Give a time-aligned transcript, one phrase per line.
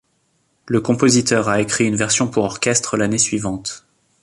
[0.65, 3.85] Le compositeur a écrit une version pour orchestre l'année suivante.